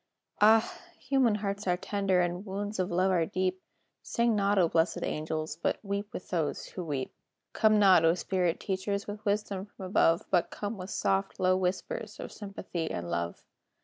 [0.41, 0.79] Ah!
[0.99, 3.61] human hearts are tender, And wounds of love are deep:
[4.01, 5.57] Sing not, O blessed angels!
[5.61, 7.13] But "weep with those who weep."
[7.53, 9.05] Come not, O spirit teachers!
[9.05, 13.43] With wisdom from above, But come with soft, low whispers Of sympathy and love.